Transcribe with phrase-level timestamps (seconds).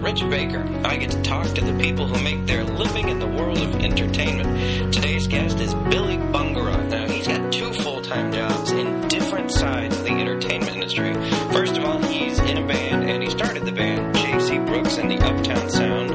[0.00, 0.66] Rich Baker.
[0.82, 3.74] I get to talk to the people who make their living in the world of
[3.76, 4.94] entertainment.
[4.94, 6.88] Today's guest is Billy Bungeroth.
[6.88, 11.12] Now, he's got two full time jobs in different sides of the entertainment industry.
[11.52, 14.58] First of all, he's in a band, and he started the band J.C.
[14.60, 16.10] Brooks and the Uptown Sound,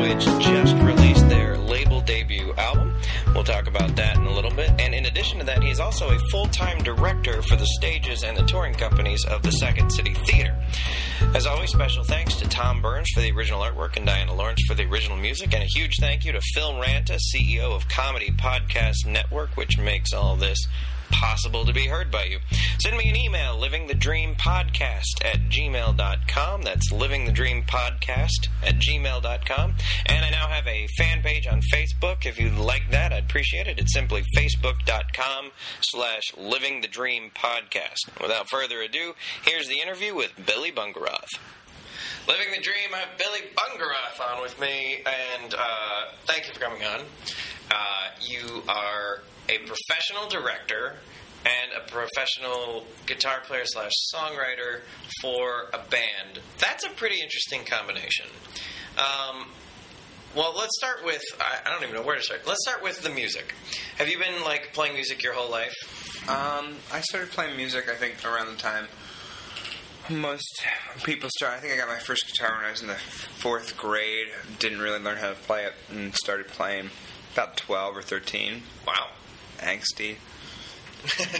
[0.00, 2.96] which just released their label debut album.
[3.32, 4.70] We'll talk about that in a little bit.
[4.80, 8.36] And in addition to that, he's also a full time director for the stages and
[8.36, 10.59] the touring companies of the Second City Theater.
[11.22, 14.74] As always, special thanks to Tom Burns for the original artwork and Diana Lawrence for
[14.74, 19.06] the original music, and a huge thank you to Phil Ranta, CEO of Comedy Podcast
[19.06, 20.66] Network, which makes all this
[21.10, 22.38] possible to be heard by you.
[22.78, 26.62] Send me an email, livingthedreampodcast at gmail.com.
[26.62, 29.74] That's livingthedreampodcast at gmail.com.
[30.06, 32.26] And I now have a fan page on Facebook.
[32.26, 33.78] If you like that, I'd appreciate it.
[33.78, 35.50] It's simply facebook.com
[35.82, 38.20] slash livingthedreampodcast.
[38.20, 39.14] Without further ado,
[39.44, 41.38] here's the interview with Billy Bungeroth.
[42.28, 46.60] Living the Dream, I have Billy Bungeroth on with me, and uh, thank you for
[46.60, 47.00] coming on.
[47.70, 47.74] Uh,
[48.20, 50.94] you are a professional director
[51.44, 54.82] and a professional guitar player slash songwriter
[55.20, 56.40] for a band.
[56.58, 58.26] That's a pretty interesting combination.
[58.98, 59.48] Um,
[60.36, 62.46] well, let's start with I, I don't even know where to start.
[62.46, 63.54] Let's start with the music.
[63.98, 65.74] Have you been like playing music your whole life?
[66.28, 68.86] Um, I started playing music, I think, around the time
[70.10, 70.64] most
[71.04, 71.54] people start.
[71.54, 74.28] I think I got my first guitar when I was in the fourth grade.
[74.58, 76.90] Didn't really learn how to play it and started playing
[77.32, 78.62] about 12 or 13.
[78.86, 79.08] Wow.
[79.60, 80.16] Angsty.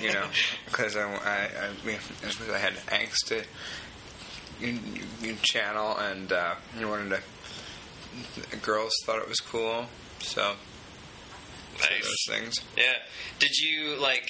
[0.00, 0.26] you know,
[0.66, 3.42] because I, I, I, I had angst to
[4.60, 4.78] you,
[5.20, 8.56] you channel, and uh, you wanted to.
[8.58, 9.86] Girls thought it was cool,
[10.20, 10.54] so.
[11.78, 12.02] Nice.
[12.02, 12.54] Those things.
[12.76, 12.92] Yeah.
[13.38, 14.26] Did you like?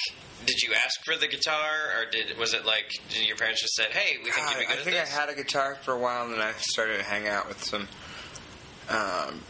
[0.46, 3.74] Did you ask for the guitar, or did was it like did your parents just
[3.74, 5.16] said, "Hey, we think you'd be good I at think this"?
[5.16, 7.62] I had a guitar for a while, and then I started to hang out with
[7.64, 7.88] some.
[8.88, 9.40] Um,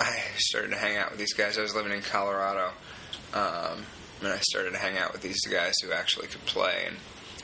[0.00, 1.56] I started to hang out with these guys.
[1.56, 2.70] I was living in Colorado,
[3.32, 3.84] um,
[4.26, 6.96] and I started to hang out with these guys who actually could play, and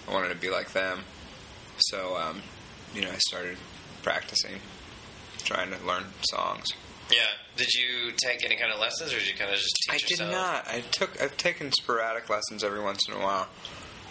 [0.08, 1.04] I wanted to be like them.
[1.78, 2.42] So, um,
[2.94, 3.56] you know, I started
[4.02, 4.56] practicing,
[5.44, 6.66] trying to learn songs.
[7.10, 7.18] Yeah.
[7.56, 9.98] Did you take any kind of lessons, or did you kind of just teach I
[9.98, 10.32] did yourself?
[10.32, 10.68] not.
[10.68, 11.22] I took.
[11.22, 13.48] I've taken sporadic lessons every once in a while.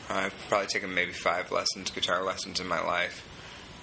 [0.10, 3.26] I've probably taken maybe five lessons, guitar lessons in my life,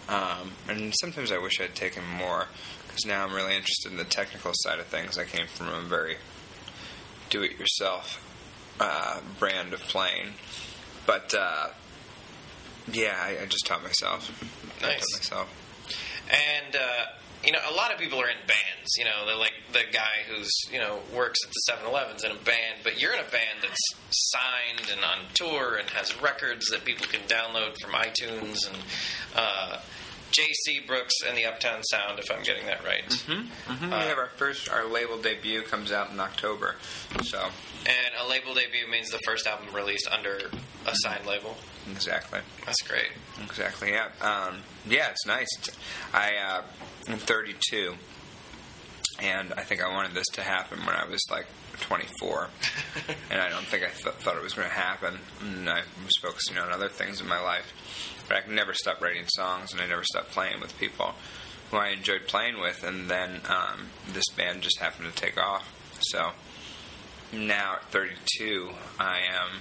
[0.08, 2.46] um, and sometimes I wish I'd taken more
[2.86, 5.18] because now I'm really interested in the technical side of things.
[5.18, 6.16] I came from a very
[7.30, 8.24] do-it-yourself
[8.80, 10.34] uh, brand of playing,
[11.06, 11.68] but uh,
[12.92, 14.30] yeah, I, I just taught myself.
[14.82, 15.00] Nice.
[15.00, 15.54] taught myself.
[16.30, 17.04] And uh,
[17.44, 18.90] you know, a lot of people are in bands.
[18.96, 22.34] You know, they're like the guy who's you know works at the 7-Elevens in a
[22.34, 26.84] band, but you're in a band that's signed and on tour and has records that
[26.84, 28.76] people can download from iTunes and.
[29.34, 29.80] Uh,
[30.30, 30.80] J.C.
[30.86, 33.02] Brooks and the Uptown Sound, if I'm getting that right.
[33.08, 33.92] Mm-hmm.
[33.92, 36.76] Uh, we have our first, our label debut comes out in October,
[37.22, 37.48] so
[37.86, 40.50] And a label debut means the first album released under
[40.86, 41.56] a signed label.
[41.90, 42.40] exactly.
[42.66, 43.08] That's great.
[43.42, 43.90] Exactly.
[43.92, 44.08] Yeah.
[44.20, 44.58] Um,
[44.88, 45.08] yeah.
[45.10, 45.46] It's nice.
[45.58, 45.70] It's,
[46.12, 46.62] I uh,
[47.08, 47.94] I'm 32,
[49.20, 51.46] and I think I wanted this to happen when I was like
[51.80, 52.48] 24,
[53.30, 55.18] and I don't think I th- thought it was going to happen.
[55.40, 57.72] And I was focusing on other things in my life,
[58.28, 61.14] but I never stopped writing songs, and I never stopped playing with people
[61.70, 62.82] who I enjoyed playing with.
[62.82, 65.72] And then um, this band just happened to take off.
[66.00, 66.30] So
[67.32, 69.60] now at 32, I am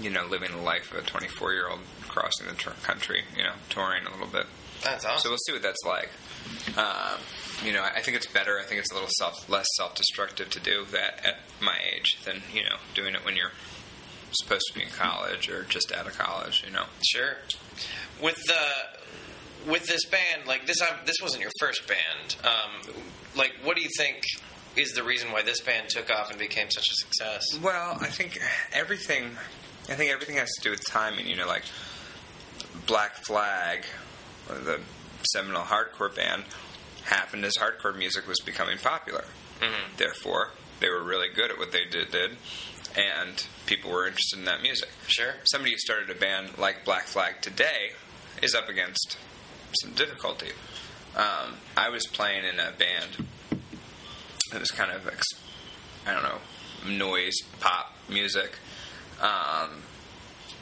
[0.00, 3.42] you know, living the life of a 24 year old crossing the tr- country, you
[3.42, 4.46] know, touring a little bit.
[4.82, 5.20] That's awesome.
[5.20, 6.10] So we'll see what that's like.
[6.76, 7.20] Um,
[7.64, 8.58] you know, I think it's better.
[8.58, 12.18] I think it's a little self, less self destructive to do that at my age
[12.24, 13.52] than, you know, doing it when you're
[14.32, 16.84] supposed to be in college or just out of college, you know.
[17.06, 17.36] Sure.
[18.22, 22.36] With the with this band, like this, um, this wasn't your first band.
[22.44, 22.94] Um,
[23.34, 24.22] like, what do you think
[24.76, 27.58] is the reason why this band took off and became such a success?
[27.62, 28.38] Well, I think
[28.72, 29.36] everything.
[29.88, 31.26] I think everything has to do with timing.
[31.26, 31.62] You know, like
[32.86, 33.84] Black Flag,
[34.48, 34.80] the
[35.32, 36.44] seminal hardcore band,
[37.04, 39.24] happened as hardcore music was becoming popular.
[39.60, 39.96] Mhm.
[39.96, 42.36] Therefore, they were really good at what they did, did,
[42.94, 44.88] and people were interested in that music.
[45.06, 45.36] Sure.
[45.44, 47.92] Somebody who started a band like Black Flag today
[48.42, 49.16] is up against
[49.80, 50.52] some difficulty.
[51.16, 53.26] Um, I was playing in a band
[54.52, 55.24] that was kind of, ex-
[56.06, 56.38] I don't know,
[56.86, 58.58] noise pop music
[59.20, 59.82] um,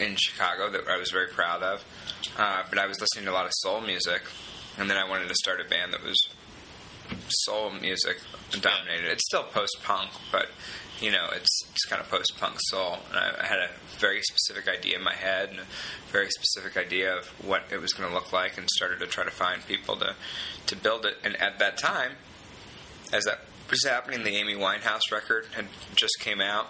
[0.00, 1.84] in Chicago that I was very proud of.
[2.38, 4.22] Uh, but I was listening to a lot of soul music,
[4.78, 6.16] and then I wanted to start a band that was
[7.28, 8.18] soul music
[8.60, 9.10] dominated.
[9.10, 10.48] It's still post punk, but
[11.00, 12.98] you know, it's it's kind of post punk soul.
[13.10, 15.64] And I, I had a very specific idea in my head and a
[16.10, 19.24] very specific idea of what it was going to look like, and started to try
[19.24, 20.14] to find people to
[20.66, 21.18] to build it.
[21.22, 22.12] And at that time,
[23.12, 23.40] as that
[23.70, 26.68] was happening, the Amy Winehouse record had just came out.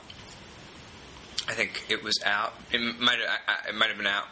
[1.49, 2.55] I think it was out.
[2.73, 4.27] It might have, it might have been out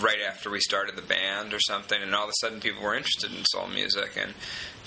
[0.00, 2.94] right after we started the band or something, and all of a sudden people were
[2.94, 4.32] interested in soul music, and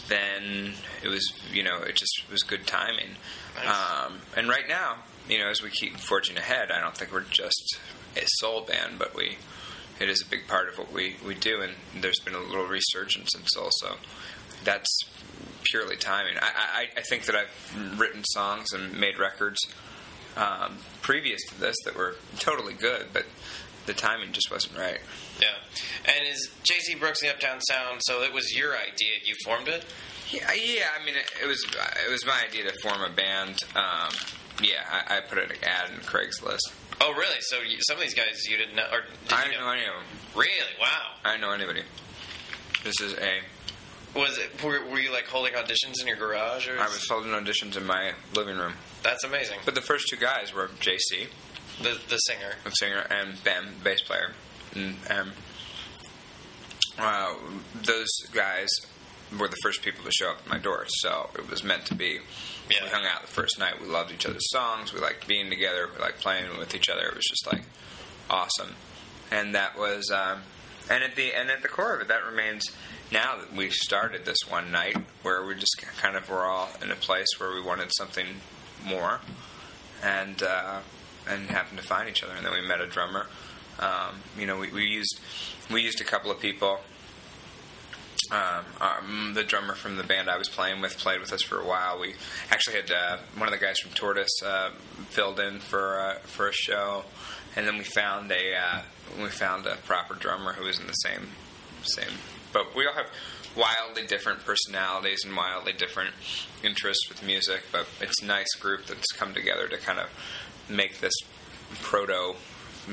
[0.07, 0.73] then
[1.03, 3.17] it was you know it just was good timing.
[3.55, 4.05] Nice.
[4.05, 4.97] Um, and right now,
[5.29, 7.77] you know, as we keep forging ahead, I don't think we're just
[8.15, 9.37] a soul band, but we
[9.99, 12.65] it is a big part of what we, we do, and there's been a little
[12.65, 13.95] resurgence in soul, so
[14.63, 14.87] that's
[15.63, 16.37] purely timing.
[16.41, 16.51] I,
[16.81, 19.59] I, I think that I've written songs and made records
[20.35, 23.25] um, previous to this that were totally good, but
[23.85, 24.99] the timing just wasn't right.
[25.41, 25.47] Yeah.
[26.05, 28.01] And is JC Brooks the Uptown Sound?
[28.03, 29.13] So it was your idea.
[29.25, 29.85] You formed it.
[30.29, 30.87] Yeah, yeah.
[30.99, 31.65] I mean, it, it was
[32.05, 33.63] it was my idea to form a band.
[33.75, 34.11] Um,
[34.61, 36.73] yeah, I, I put an ad in Craigslist.
[36.99, 37.37] Oh, really?
[37.41, 39.85] So you, some of these guys you didn't know, or did I didn't know any
[39.85, 40.03] of them.
[40.35, 40.73] Really?
[40.79, 40.87] Wow.
[41.23, 41.83] I didn't know anybody.
[42.83, 43.39] This is a.
[44.17, 44.63] Was it?
[44.63, 47.85] Were, were you like holding auditions in your garage, or I was holding auditions in
[47.85, 48.73] my living room,
[49.03, 49.59] That's amazing.
[49.65, 51.27] but the first two guys were JC,
[51.81, 52.55] The the singer.
[52.63, 54.33] the singer, and Ben, bass player.
[54.75, 55.31] And, um,
[56.97, 57.35] uh,
[57.83, 58.67] those guys
[59.37, 61.95] were the first people to show up at my door, so it was meant to
[61.95, 62.19] be.
[62.69, 62.83] Yeah.
[62.83, 63.79] We hung out the first night.
[63.81, 64.93] We loved each other's songs.
[64.93, 65.87] We liked being together.
[65.93, 67.05] We liked playing with each other.
[67.07, 67.63] It was just like
[68.29, 68.73] awesome,
[69.31, 70.09] and that was.
[70.11, 70.41] Um,
[70.89, 72.71] and at the and at the core of it, that remains.
[73.11, 76.91] Now that we started this one night, where we just kind of were all in
[76.91, 78.27] a place where we wanted something
[78.85, 79.21] more,
[80.03, 80.79] and uh,
[81.27, 83.27] and happened to find each other, and then we met a drummer.
[83.79, 85.19] Um, you know, we, we used
[85.71, 86.79] we used a couple of people.
[88.29, 91.59] Um, um, the drummer from the band I was playing with played with us for
[91.59, 91.99] a while.
[91.99, 92.15] We
[92.51, 94.71] actually had uh, one of the guys from Tortoise uh,
[95.09, 97.05] filled in for uh, for a show,
[97.55, 98.81] and then we found a uh,
[99.21, 101.29] we found a proper drummer who was in the same
[101.83, 102.13] same.
[102.53, 103.07] But we all have
[103.55, 106.13] wildly different personalities and wildly different
[106.63, 107.63] interests with music.
[107.71, 110.07] But it's a nice group that's come together to kind of
[110.69, 111.13] make this
[111.81, 112.35] proto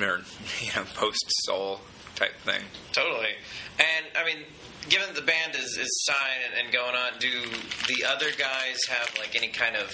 [0.01, 0.21] or
[0.61, 1.81] you know post soul
[2.15, 2.63] type thing.
[2.93, 3.35] Totally.
[3.79, 4.45] And I mean,
[4.89, 7.31] given the band is, is signed and, and going on, do
[7.89, 9.91] the other guys have like any kind of?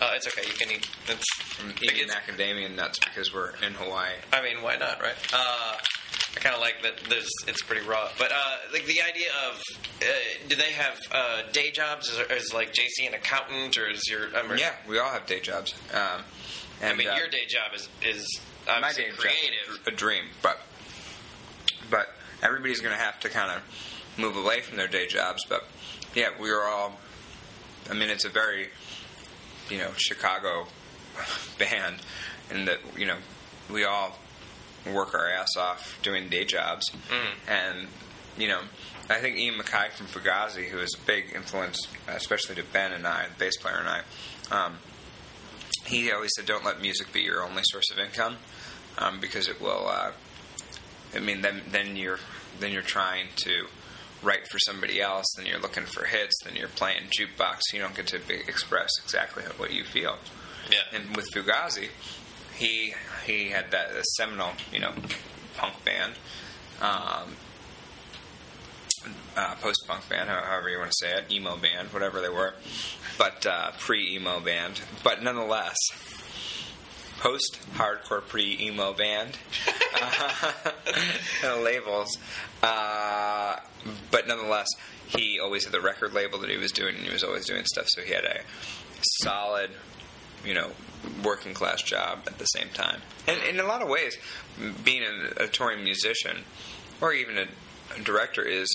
[0.00, 0.42] Uh, it's okay.
[0.46, 0.88] You can eat.
[1.08, 1.26] It's,
[1.60, 4.12] I'm eating macadamia nuts because we're in Hawaii.
[4.32, 5.14] I mean, why not, right?
[5.32, 5.76] Uh,
[6.36, 6.94] I kind of like that.
[7.08, 9.60] There's, it's pretty raw, but uh, like the idea of,
[10.02, 10.06] uh,
[10.48, 12.08] do they have uh, day jobs?
[12.08, 14.30] Is, is like JC an accountant, or is your?
[14.48, 15.74] Mean, Yeah, we all have day jobs.
[15.92, 16.22] Um,
[16.82, 19.80] and, I mean, uh, your day job is is my day job creative.
[19.80, 20.58] is a dream, but
[21.88, 22.08] but
[22.42, 23.62] everybody's going to have to kind of
[24.18, 25.44] move away from their day jobs.
[25.48, 25.64] But
[26.14, 26.98] yeah, we are all.
[27.90, 28.68] I mean, it's a very
[29.70, 30.66] you know Chicago
[31.58, 31.96] band,
[32.50, 33.16] and that you know
[33.70, 34.18] we all
[34.92, 36.90] work our ass off doing day jobs,
[37.48, 37.88] and
[38.38, 38.60] you know.
[39.06, 41.76] I think Ian MacKaye from Fugazi, who is a big influence,
[42.08, 44.00] especially to Ben and I, the bass player and I,
[44.50, 44.78] um,
[45.84, 48.36] he always said, "Don't let music be your only source of income,
[48.96, 49.86] um, because it will.
[49.88, 50.12] Uh,
[51.14, 52.18] I mean, then then you're
[52.60, 53.66] then you're trying to
[54.24, 55.26] write for somebody else.
[55.36, 56.34] Then you're looking for hits.
[56.44, 57.72] Then you're playing jukebox.
[57.72, 60.16] You don't get to be, express exactly what you feel.
[60.70, 60.98] Yeah.
[60.98, 61.90] And with Fugazi,
[62.56, 62.94] he
[63.26, 64.92] he had that a seminal, you know,
[65.56, 66.14] punk band,
[66.80, 67.36] um,
[69.36, 72.54] uh, post punk band, however you want to say it, emo band, whatever they were,
[73.18, 74.80] but uh, pre emo band.
[75.02, 75.76] But nonetheless,
[77.24, 79.38] post hardcore pre emo band
[81.42, 82.18] uh, labels.
[82.62, 83.56] Uh,
[84.10, 84.68] but nonetheless,
[85.08, 87.64] he always had the record label that he was doing, and he was always doing
[87.64, 87.86] stuff.
[87.88, 88.40] So he had a
[89.22, 89.70] solid,
[90.44, 90.72] you know,
[91.24, 93.00] working class job at the same time.
[93.26, 94.18] And in a lot of ways,
[94.84, 96.44] being a, a touring musician
[97.00, 97.46] or even a,
[97.96, 98.68] a director is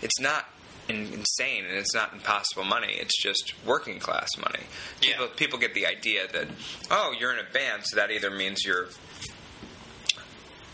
[0.00, 0.46] it's not
[0.88, 2.94] insane and it's not impossible money.
[2.98, 4.64] It's just working class money.
[5.02, 5.12] Yeah.
[5.12, 6.48] People people get the idea that
[6.90, 8.88] oh, you're in a band, so that either means you're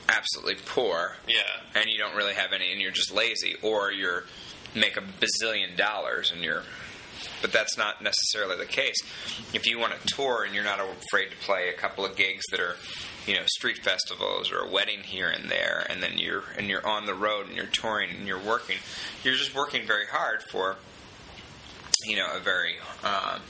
[0.09, 1.37] absolutely poor Yeah.
[1.75, 4.25] and you don't really have any and you're just lazy or you're
[4.75, 6.62] make a bazillion dollars and you're
[7.40, 8.97] but that's not necessarily the case
[9.54, 12.42] if you want to tour and you're not afraid to play a couple of gigs
[12.50, 12.76] that are
[13.26, 16.87] you know street festivals or a wedding here and there and then you're and you're
[16.87, 18.76] on the road and you're touring and you're working
[19.23, 20.76] you're just working very hard for
[22.05, 22.75] you know a very
[23.05, 23.41] um,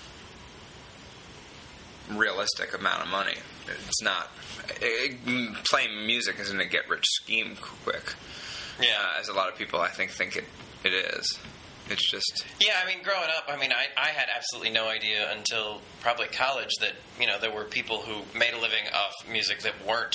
[2.18, 3.34] realistic amount of money
[3.86, 4.30] it's not
[4.80, 5.16] it,
[5.70, 8.14] playing music isn't a get rich scheme quick
[8.80, 8.88] Yeah.
[8.98, 10.44] uh, as a lot of people I think think it,
[10.84, 11.38] it is.
[11.90, 15.30] It's just Yeah, I mean, growing up, I mean, I, I had absolutely no idea
[15.32, 19.60] until probably college that you know there were people who made a living off music
[19.62, 20.14] that weren't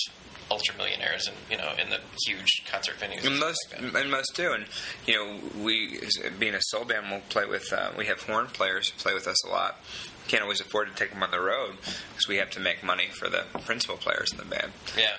[0.49, 3.17] ultra millionaires and you know in the huge concert venues.
[3.17, 4.65] And And most like and most do, and
[5.05, 5.99] you know, we
[6.39, 7.71] being a soul band, we'll play with.
[7.71, 9.79] Uh, we have horn players who play with us a lot.
[10.27, 13.07] Can't always afford to take them on the road because we have to make money
[13.17, 14.71] for the principal players in the band.
[14.97, 15.17] Yeah,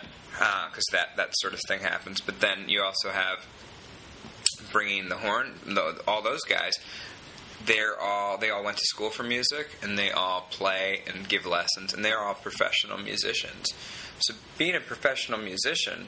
[0.71, 2.21] because that that sort of thing happens.
[2.21, 3.47] But then you also have
[4.72, 6.72] bringing the horn, the, all those guys.
[7.64, 11.44] They're all they all went to school for music, and they all play and give
[11.44, 13.66] lessons, and they're all professional musicians.
[14.20, 16.06] So being a professional musician,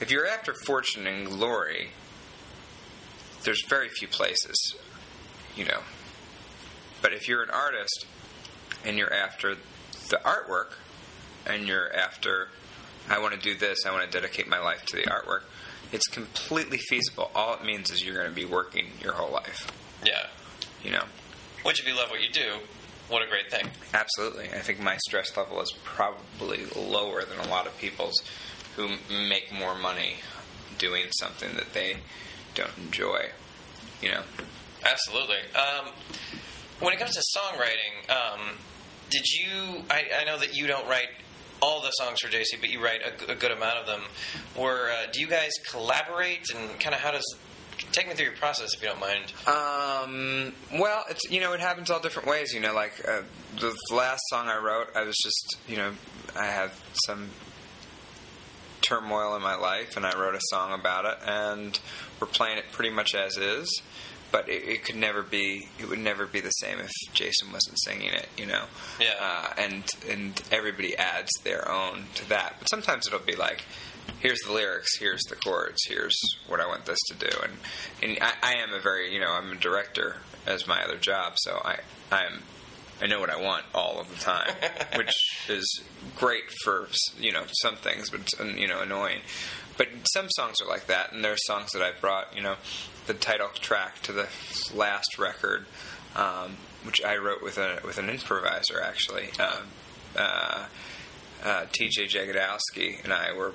[0.00, 1.90] if you're after fortune and glory,
[3.44, 4.74] there's very few places,
[5.56, 5.80] you know.
[7.00, 8.06] But if you're an artist
[8.84, 9.56] and you're after
[10.10, 10.74] the artwork,
[11.46, 12.48] and you're after
[13.08, 15.42] I want to do this, I want to dedicate my life to the artwork,
[15.92, 17.30] it's completely feasible.
[17.34, 19.70] All it means is you're going to be working your whole life.
[20.04, 20.26] yeah.
[20.84, 21.04] You know,
[21.64, 22.58] Which, if you love what you do,
[23.08, 23.68] what a great thing.
[23.94, 24.44] absolutely.
[24.50, 28.14] I think my stress level is probably lower than a lot of people's
[28.76, 28.88] who
[29.28, 30.16] make more money
[30.78, 31.96] doing something that they
[32.54, 33.30] don't enjoy.
[34.02, 34.22] You know,
[34.84, 35.38] Absolutely.
[35.56, 35.86] Um,
[36.80, 38.40] when it comes to songwriting, um,
[39.10, 39.82] did you?
[39.90, 41.08] I, I know that you don't write
[41.66, 44.02] all the songs for JC, but you write a good amount of them.
[44.56, 47.24] Were uh, do you guys collaborate and kind of how does?
[47.92, 49.32] Take me through your process if you don't mind.
[49.46, 52.54] Um, well, it's you know it happens all different ways.
[52.54, 53.22] You know, like uh,
[53.58, 55.92] the last song I wrote, I was just you know
[56.38, 56.70] I had
[57.04, 57.30] some
[58.80, 61.78] turmoil in my life, and I wrote a song about it, and
[62.20, 63.82] we're playing it pretty much as is.
[64.32, 65.68] But it, it could never be.
[65.78, 68.28] It would never be the same if Jason wasn't singing it.
[68.36, 68.64] You know.
[69.00, 69.14] Yeah.
[69.20, 72.56] Uh, and and everybody adds their own to that.
[72.58, 73.64] But sometimes it'll be like,
[74.20, 76.16] here's the lyrics, here's the chords, here's
[76.46, 77.36] what I want this to do.
[77.42, 77.52] And
[78.02, 80.16] and I, I am a very you know I'm a director
[80.46, 81.78] as my other job, so I
[82.10, 82.42] I'm
[83.00, 84.54] I know what I want all of the time,
[84.96, 85.12] which
[85.48, 85.82] is
[86.16, 89.20] great for you know some things, but it's you know annoying.
[89.76, 92.34] But some songs are like that, and there are songs that I've brought.
[92.34, 92.56] You know,
[93.06, 94.28] the title track to the
[94.74, 95.66] last record,
[96.14, 99.28] um, which I wrote with a with an improviser actually.
[99.38, 99.68] Um,
[100.16, 100.66] uh,
[101.44, 102.06] uh, T.J.
[102.06, 103.52] Jagodowski and I were.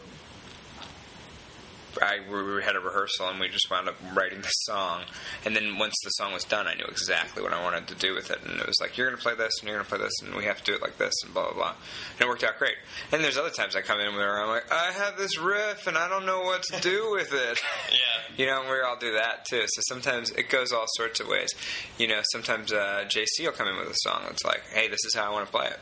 [2.01, 5.03] I we had a rehearsal and we just wound up writing the song.
[5.45, 8.13] And then once the song was done, I knew exactly what I wanted to do
[8.13, 8.39] with it.
[8.45, 10.13] And it was like, you're going to play this and you're going to play this
[10.23, 11.73] and we have to do it like this and blah blah blah.
[12.13, 12.75] And it worked out great.
[13.11, 15.97] And there's other times I come in where I'm like, I have this riff and
[15.97, 17.59] I don't know what to do with it.
[17.91, 18.35] Yeah.
[18.37, 19.63] You know, and we all do that too.
[19.67, 21.49] So sometimes it goes all sorts of ways.
[21.97, 25.03] You know, sometimes uh, JC will come in with a song that's like, hey, this
[25.05, 25.79] is how I want to play it.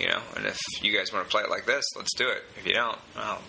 [0.00, 2.42] You know, and if you guys want to play it like this, let's do it.
[2.58, 3.40] If you don't, I'll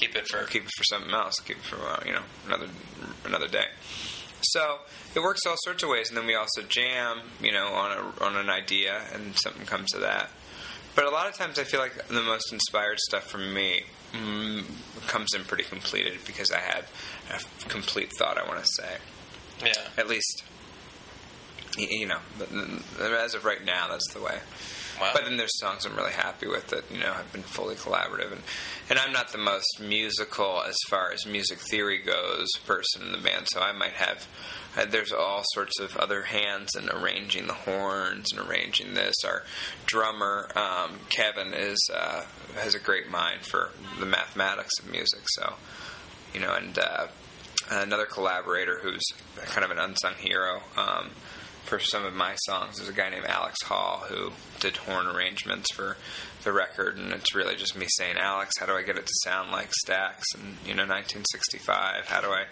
[0.00, 0.44] Keep it for.
[0.44, 1.34] keep it for something else.
[1.44, 2.68] Keep it for uh, you know another
[3.24, 3.66] another day.
[4.42, 4.78] So
[5.14, 8.24] it works all sorts of ways, and then we also jam, you know, on a
[8.24, 10.30] on an idea, and something comes to that.
[10.94, 14.64] But a lot of times, I feel like the most inspired stuff from me mm,
[15.08, 16.84] comes in pretty completed because I had
[17.30, 18.96] a complete thought I want to say.
[19.64, 19.72] Yeah.
[19.98, 20.44] At least,
[21.76, 22.18] you know,
[23.00, 24.38] as of right now, that's the way.
[25.00, 25.10] Wow.
[25.12, 28.32] But then there's songs I'm really happy with that you know have been fully collaborative,
[28.32, 28.42] and
[28.88, 33.18] and I'm not the most musical as far as music theory goes person in the
[33.18, 34.26] band, so I might have.
[34.76, 39.14] Uh, there's all sorts of other hands in arranging the horns and arranging this.
[39.24, 39.44] Our
[39.86, 42.24] drummer um, Kevin is uh,
[42.56, 43.70] has a great mind for
[44.00, 45.54] the mathematics of music, so
[46.32, 47.06] you know, and uh,
[47.70, 49.02] another collaborator who's
[49.36, 51.10] kind of an unsung hero um,
[51.64, 55.72] for some of my songs is a guy named Alex Hall who did horn arrangements
[55.74, 55.96] for
[56.42, 59.12] the record, and it's really just me saying, Alex, how do I get it to
[59.24, 62.06] sound like Stax and you know 1965?
[62.06, 62.44] How do I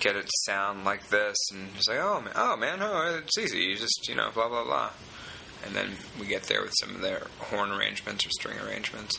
[0.00, 1.36] get it to sound like this?
[1.52, 3.58] And he's like, oh man, oh man, oh, it's easy.
[3.58, 4.90] You just you know blah blah blah.
[5.64, 9.18] And then we get there with some of their horn arrangements or string arrangements.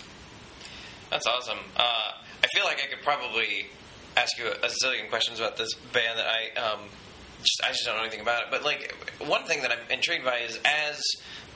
[1.09, 1.59] That's awesome.
[1.77, 2.11] Uh,
[2.43, 3.67] I feel like I could probably
[4.17, 6.79] ask you a zillion questions about this band that I um,
[7.43, 8.47] just I just don't know anything about it.
[8.51, 11.01] But like one thing that I'm intrigued by is as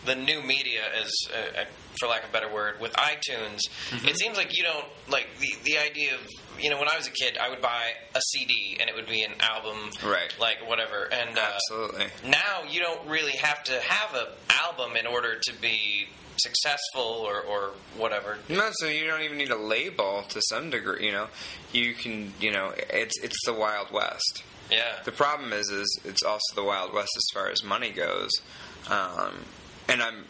[0.05, 1.65] the new media is, uh, uh,
[1.99, 4.07] for lack of a better word, with iTunes, Mm-hmm.
[4.07, 6.21] it seems like you don't like the the idea of
[6.59, 7.83] you know when I was a kid I would buy
[8.15, 10.33] a CD and it would be an album, Right.
[10.39, 12.05] Like whatever, and uh, Absolutely.
[12.29, 17.41] now you don't really have to have an album in order to be successful or,
[17.41, 18.37] or whatever.
[18.47, 21.05] No, so you don't even need a label to some degree.
[21.07, 21.27] You know,
[21.73, 22.33] you can.
[22.39, 24.43] You know, it's it's the Wild West.
[24.71, 24.99] Yeah.
[25.05, 28.29] The problem is, is it's also the Wild West as far as money goes,
[28.89, 29.45] um,
[29.87, 30.25] and I'm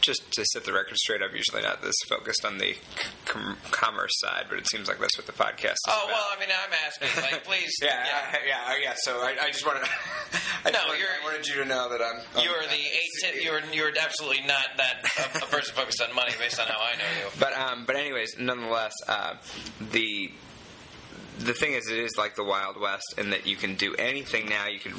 [0.00, 2.76] just to set the record straight, I'm usually not this focused on the
[3.24, 5.78] com- commerce side, but it seems like that's what the podcast is.
[5.88, 6.08] Oh about.
[6.08, 7.22] well, I mean, I'm asking.
[7.22, 7.70] Like, please.
[7.80, 8.94] Yeah, yeah, yeah, yeah.
[8.98, 9.82] So I, I just wanted,
[10.66, 12.20] I, No, wanted, I wanted you to know that I'm.
[12.36, 13.32] I'm You are the eight.
[13.32, 16.78] T- you're you're absolutely not that a, a person focused on money based on how
[16.80, 17.30] I know you.
[17.40, 19.36] But um, but anyways, nonetheless, uh,
[19.90, 20.30] the
[21.38, 24.48] the thing is, it is like the Wild West in that you can do anything
[24.48, 24.66] now.
[24.66, 24.94] You can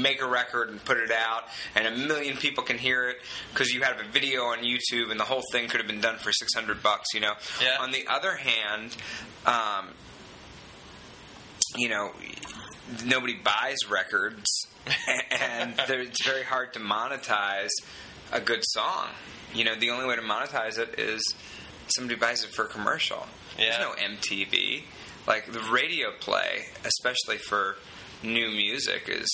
[0.00, 1.44] make a record and put it out,
[1.74, 3.16] and a million people can hear it
[3.52, 6.18] because you have a video on YouTube, and the whole thing could have been done
[6.18, 7.08] for six hundred bucks.
[7.14, 7.32] You know.
[7.62, 7.76] Yeah.
[7.80, 8.96] On the other hand,
[9.46, 9.88] um,
[11.76, 12.10] you know,
[13.04, 14.66] nobody buys records,
[15.30, 17.70] and it's very hard to monetize
[18.32, 19.08] a good song.
[19.54, 21.34] You know, the only way to monetize it is
[21.88, 23.26] somebody buys it for a commercial.
[23.58, 23.78] Yeah.
[23.78, 24.82] There's no MTV.
[25.30, 27.76] Like the radio play, especially for
[28.20, 29.28] new music, is.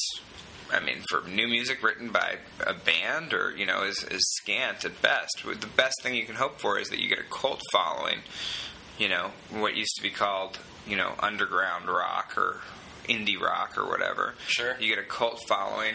[0.71, 4.85] I mean, for new music written by a band, or you know, is, is scant
[4.85, 5.43] at best.
[5.43, 8.19] The best thing you can hope for is that you get a cult following.
[8.99, 12.61] You know, what used to be called, you know, underground rock or
[13.09, 14.35] indie rock or whatever.
[14.49, 14.76] Sure.
[14.79, 15.95] You get a cult following,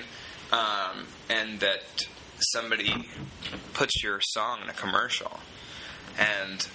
[0.52, 1.84] um, and that
[2.40, 3.08] somebody
[3.74, 5.40] puts your song in a commercial.
[6.18, 6.68] And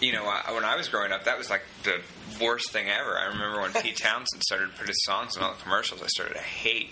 [0.00, 2.00] you know, I, when I was growing up, that was like the
[2.40, 3.18] worst thing ever.
[3.18, 6.02] I remember when Pete Townshend started putting his songs in all the commercials.
[6.02, 6.90] I started to hate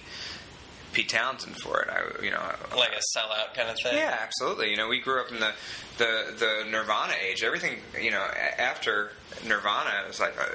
[0.93, 1.89] Pete Townshend for it.
[1.91, 2.41] I, you know,
[2.77, 3.97] Like a sellout kind of thing.
[3.97, 4.71] yeah, absolutely.
[4.71, 5.53] You know, we grew up in the
[5.99, 7.43] the, the Nirvana age.
[7.43, 8.27] Everything, you know,
[8.59, 9.13] after
[9.47, 10.47] Nirvana, it was like, uh,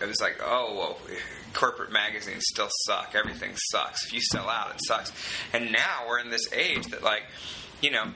[0.00, 0.98] it was like, oh, well,
[1.52, 3.14] corporate magazines still suck.
[3.14, 4.06] Everything sucks.
[4.06, 5.12] If you sell out, it sucks.
[5.52, 7.22] And now we're in this age that, like,
[7.82, 8.06] you know,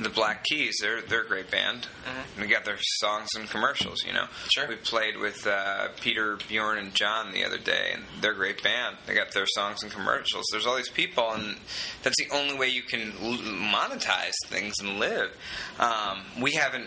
[0.00, 1.86] the Black Keys, they're they're a great band.
[2.34, 4.04] And they got their songs and commercials.
[4.06, 4.66] You know, Sure.
[4.68, 8.62] We played with uh, Peter, Bjorn, and John the other day, and they're a great
[8.62, 8.96] band.
[9.06, 10.44] They got their songs and commercials.
[10.52, 11.56] There's all these people, and
[12.02, 15.36] that's the only way you can l- monetize things and live.
[15.78, 16.86] Um, we haven't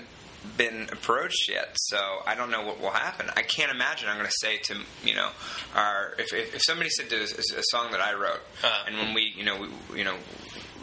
[0.57, 3.27] been approached yet, so I don't know what will happen.
[3.37, 5.29] I can't imagine I'm going to say to you know
[5.75, 7.23] our if, if, if somebody said to a,
[7.59, 8.83] a song that I wrote, Uh-huh.
[8.87, 9.57] and when we you know
[9.91, 10.15] we you know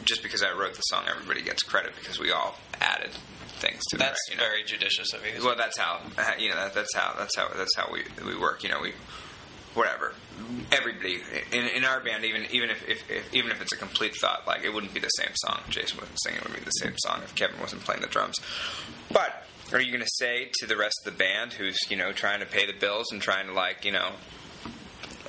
[0.08, 3.10] just because I wrote the song, everybody gets credit because we all added
[3.60, 4.38] things to That's it.
[4.38, 4.44] Know?
[4.44, 5.44] very judicious of you.
[5.44, 6.00] Well, that's how
[6.38, 6.56] you know.
[6.56, 7.14] That, that's how.
[7.18, 7.48] That's how.
[7.54, 8.62] That's how we we work.
[8.62, 8.92] You know, we
[9.74, 10.14] whatever.
[10.72, 11.20] Everybody
[11.52, 14.46] in, in our band, even even if, if, if even if it's a complete thought,
[14.46, 15.60] like it wouldn't be the same song.
[15.68, 18.36] Jason wasn't singing; it would be the same song if Kevin wasn't playing the drums.
[19.12, 22.12] But are you going to say to the rest of the band, who's you know
[22.12, 24.12] trying to pay the bills and trying to like you know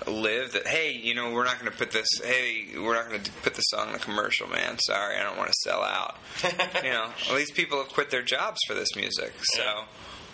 [0.09, 3.21] live that hey you know we're not going to put this hey we're not going
[3.21, 4.77] to put this song in a commercial man.
[4.79, 6.17] Sorry i don't want to sell out.
[6.83, 9.33] You know all these people have quit their jobs for this music.
[9.43, 9.83] So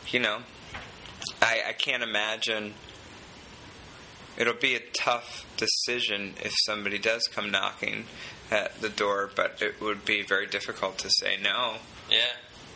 [0.10, 0.40] you know
[1.42, 2.74] I, I can't imagine
[4.38, 8.06] it'll be a tough decision if somebody does come knocking
[8.52, 11.76] at the door but it would be very difficult to say no.
[12.10, 12.18] Yeah.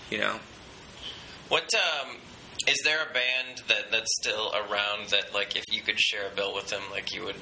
[0.10, 0.40] you know?
[1.50, 2.18] What um
[2.68, 6.36] is there a band that that's still around that like if you could share a
[6.36, 7.36] bill with them like you would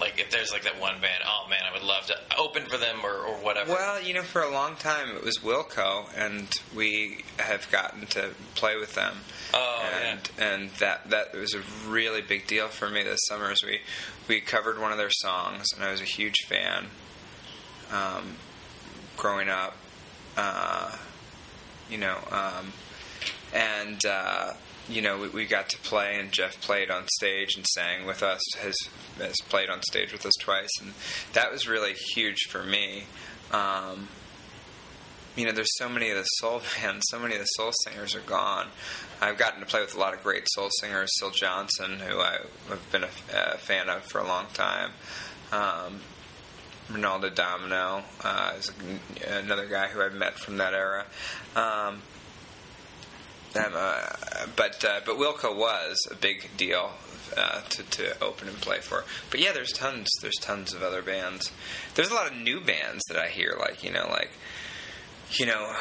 [0.00, 2.78] like if there's like that one band oh man I would love to open for
[2.78, 6.48] them or, or whatever Well, you know, for a long time it was Wilco, and
[6.74, 9.14] we have gotten to play with them.
[9.52, 13.50] Oh, and and that that was a really big deal for me this summer.
[13.50, 13.80] As we
[14.26, 16.86] we covered one of their songs, and I was a huge fan.
[17.92, 18.36] Um,
[19.16, 19.76] growing up,
[20.36, 20.96] uh,
[21.90, 22.72] you know, um,
[23.52, 24.52] and uh,
[24.88, 28.22] you know, we, we got to play, and Jeff played on stage and sang with
[28.22, 28.40] us.
[28.60, 28.76] Has
[29.18, 30.92] has played on stage with us twice, and
[31.32, 33.04] that was really huge for me.
[33.52, 34.08] Um,
[35.36, 38.14] you know, there's so many of the soul bands, so many of the soul singers
[38.14, 38.68] are gone.
[39.20, 41.10] I've gotten to play with a lot of great soul singers.
[41.18, 44.92] Syl Johnson, who I have been a, a fan of for a long time.
[45.52, 46.00] Um,
[46.90, 48.72] Ronaldo Domino uh, is
[49.26, 51.06] another guy who I've met from that era.
[51.54, 52.02] Um,
[53.56, 54.16] uh,
[54.56, 56.92] but uh, but Wilco was a big deal
[57.36, 59.04] uh, to to open and play for.
[59.30, 61.50] But yeah, there's tons there's tons of other bands.
[61.94, 64.30] There's a lot of new bands that I hear, like you know, like
[65.32, 65.74] you know,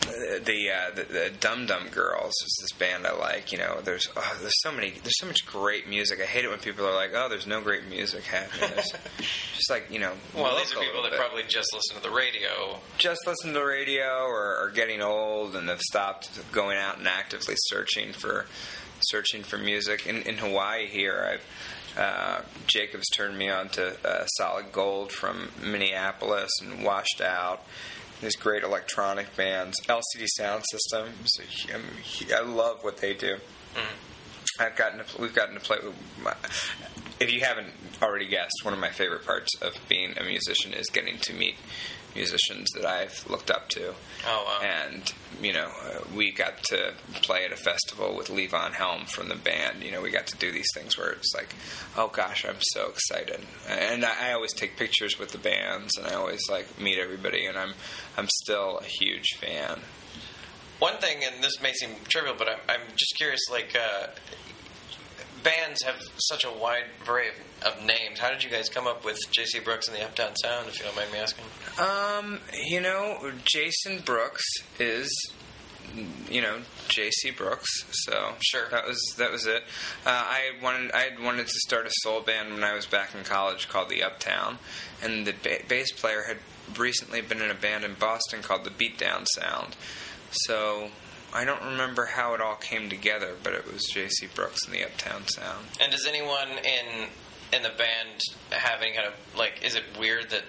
[0.00, 3.52] the uh, the, the Dum Dum Girls is this band I like.
[3.52, 6.20] You know, there's oh, there's so many there's so much great music.
[6.20, 8.70] I hate it when people are like, oh, there's no great music happening.
[8.74, 8.92] There's
[9.56, 12.02] just like you know, well look these are people that bit probably just listen to
[12.02, 16.76] the radio just listen to the radio or are getting old and have stopped going
[16.76, 18.46] out and actively searching for
[19.02, 20.06] searching for music.
[20.06, 25.50] In, in Hawaii here, I've uh, Jacobs turned me on to uh, Solid Gold from
[25.62, 27.64] Minneapolis and Washed Out.
[28.20, 31.08] These great electronic bands, LCD Sound System.
[31.72, 33.36] I, mean, I love what they do.
[33.74, 34.60] Mm-hmm.
[34.60, 35.78] I've gotten to, we've gotten to play.
[36.22, 36.34] My,
[37.18, 40.86] if you haven't already guessed, one of my favorite parts of being a musician is
[40.88, 41.56] getting to meet
[42.14, 43.94] musicians that I've looked up to.
[44.26, 44.66] Oh, wow.
[44.66, 46.92] And you know, uh, we got to
[47.22, 49.82] play at a festival with Levon Helm from the band.
[49.82, 51.54] You know, we got to do these things where it's like,
[51.96, 53.40] oh gosh, I'm so excited.
[53.68, 57.46] And I, I always take pictures with the bands, and I always like meet everybody,
[57.46, 57.72] and I'm
[58.16, 59.80] I'm still a huge fan.
[60.78, 63.40] One thing, and this may seem trivial, but I'm, I'm just curious.
[63.50, 64.06] Like, uh,
[65.42, 67.28] bands have such a wide array
[67.62, 68.18] of, of names.
[68.18, 69.60] How did you guys come up with J.C.
[69.60, 70.68] Brooks and the Uptown Sound?
[70.68, 71.44] If you don't mind me asking.
[71.78, 74.44] Um, you know, Jason Brooks
[74.78, 75.10] is,
[76.30, 77.30] you know, J.C.
[77.30, 77.68] Brooks.
[78.04, 78.68] So Sure.
[78.70, 79.62] that was that was it.
[80.06, 83.14] Uh, I wanted I had wanted to start a soul band when I was back
[83.14, 84.58] in college called the Uptown,
[85.02, 86.38] and the ba- bass player had
[86.78, 89.76] recently been in a band in Boston called the Beatdown Sound.
[90.30, 90.90] So.
[91.32, 94.26] I don't remember how it all came together, but it was J.C.
[94.34, 95.66] Brooks and the Uptown Sound.
[95.80, 97.08] And does anyone in
[97.52, 99.60] in the band have any kind of like?
[99.62, 100.44] Is it weird that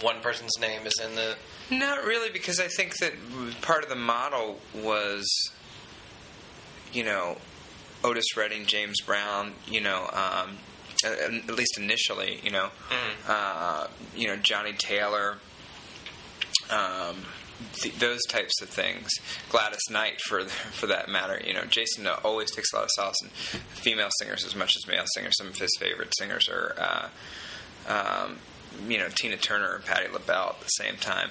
[0.00, 1.36] one person's name is in the?
[1.70, 3.12] Not really, because I think that
[3.60, 5.28] part of the model was,
[6.92, 7.36] you know,
[8.02, 10.58] Otis Redding, James Brown, you know, um,
[11.04, 12.70] at at least initially, you know,
[13.28, 15.38] uh, you know, Johnnie Taylor,
[16.70, 17.16] um,
[17.74, 19.10] th- those types of things.
[19.48, 23.16] Gladys Knight, for for that matter, you know, Jason always takes a lot of solace
[23.22, 25.34] in female singers as much as male singers.
[25.38, 26.74] Some of his favorite singers are.
[26.78, 27.08] Uh,
[27.88, 28.38] um,
[28.88, 31.30] you know Tina Turner and Patti LaBelle at the same time.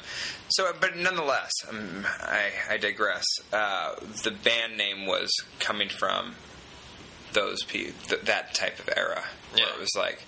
[0.50, 3.24] So, but nonetheless, um, I, I digress.
[3.54, 6.36] Uh, the band name was coming from
[7.32, 9.74] those pe- th- that type of era where Yeah.
[9.74, 10.24] it was like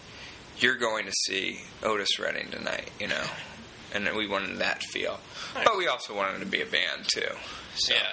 [0.58, 3.24] you're going to see Otis Redding tonight, you know,
[3.94, 5.20] and we wanted that feel.
[5.54, 7.28] But we also wanted to be a band too.
[7.76, 8.08] So Yeah.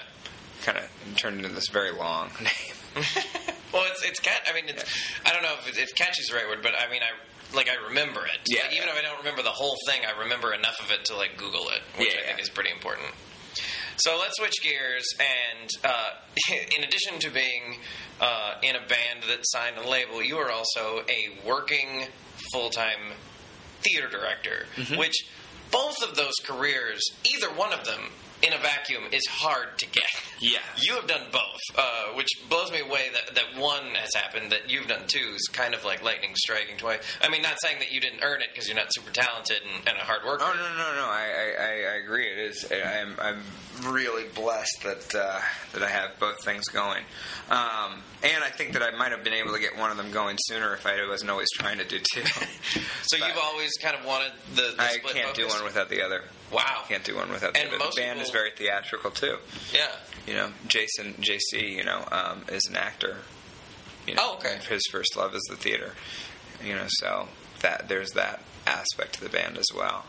[0.64, 0.84] kind of
[1.16, 3.04] turned into this very long name.
[3.70, 4.48] Well, it's it's cat.
[4.50, 4.82] I mean, it's,
[5.26, 7.54] I don't know if, it- if catchy is the right word, but I mean, I
[7.54, 8.38] like I remember it.
[8.48, 8.62] Yeah.
[8.62, 11.16] Like, even if I don't remember the whole thing, I remember enough of it to
[11.16, 12.42] like Google it, which Yeah, I think yeah.
[12.44, 13.08] is pretty important.
[13.98, 16.10] So let's switch gears, and uh,
[16.78, 17.76] in addition to being
[18.22, 22.06] uh, in a band that signed a label, you are also a working
[22.52, 23.12] full time
[23.82, 24.96] theater director, Mm-hmm.
[24.98, 25.26] which
[25.70, 28.00] both of those careers, either one of them
[28.42, 30.04] in a vacuum, is hard to get.
[30.40, 30.58] Yeah.
[30.80, 34.70] You have done both, uh, which blows me away that, that one has happened, that
[34.70, 37.00] you've done two is kind of like lightning striking twice.
[37.20, 39.88] I mean, not saying that you didn't earn it because you're not super talented and,
[39.88, 40.44] and a hard worker.
[40.46, 41.08] Oh no no no!
[41.08, 41.24] I
[41.58, 42.26] I, I- I agree.
[42.26, 42.66] It is.
[42.72, 43.40] I'm I'm
[43.92, 45.40] really blessed that uh,
[45.72, 47.02] that I have both things going,
[47.50, 50.10] um, and I think that I might have been able to get one of them
[50.12, 52.22] going sooner if I wasn't always trying to do two.
[53.02, 56.02] So But you've always kind of wanted the, the I can't do one without the
[56.02, 56.22] other.
[56.50, 56.84] Wow.
[56.88, 59.38] Can't do one without the And most the band people- is very theatrical too.
[59.72, 59.90] Yeah.
[60.26, 63.18] You know, Jason JC, you know, um, is an actor.
[64.06, 64.58] You know, Oh, okay.
[64.68, 65.94] His first love is the theater.
[66.64, 67.28] You know, so
[67.60, 70.06] that there's that aspect to the band as well.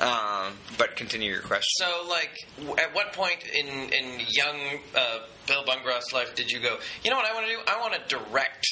[0.00, 1.68] Um, but continue your question.
[1.76, 6.60] So, like, w- at what point in in young uh, Bill Bungeroth's life did you
[6.60, 6.78] go?
[7.04, 7.60] You know what I want to do?
[7.68, 8.66] I want to direct.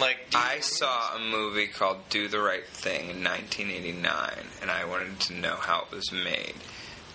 [0.00, 4.84] Like, do I saw a movie called Do the Right Thing in 1989, and I
[4.84, 6.54] wanted to know how it was made.